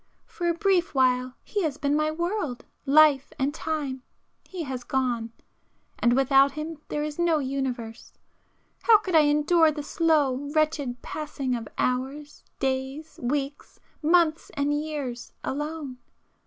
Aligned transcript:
For 0.25 0.49
a 0.49 0.55
brief 0.55 0.95
while 0.95 1.35
he 1.43 1.61
has 1.61 1.77
been 1.77 1.95
my 1.95 2.09
world, 2.09 2.65
life 2.87 3.31
and 3.37 3.53
time,—he 3.53 4.63
has 4.63 4.83
gone,—and 4.83 6.13
without 6.13 6.53
him 6.53 6.81
there 6.87 7.03
is 7.03 7.19
no 7.19 7.37
universe. 7.37 8.11
How 8.81 8.97
could 8.97 9.13
I 9.13 9.25
endure 9.25 9.69
the 9.71 9.83
slow, 9.83 10.49
wretched 10.55 11.03
passing 11.03 11.53
of 11.55 11.67
hours, 11.77 12.43
days, 12.57 13.19
weeks, 13.21 13.79
months 14.01 14.49
and 14.57 14.73
years 14.73 15.33
alone? 15.43 15.99